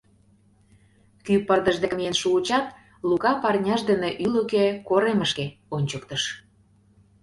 Кӱ 1.25 1.33
пырдыж 1.47 1.77
деке 1.83 1.95
миен 1.97 2.15
шуычат, 2.21 2.65
Лука 3.07 3.31
парняж 3.41 3.81
дене 3.89 4.09
ӱлыкӧ, 4.23 4.65
коремышке, 4.87 5.45
ончыктыш. 5.75 6.23